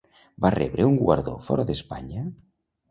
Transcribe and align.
Va 0.45 0.51
rebre 0.55 0.87
un 0.93 0.97
guardó 1.03 1.37
fora 1.51 1.69
d'Espanya? 1.71 2.27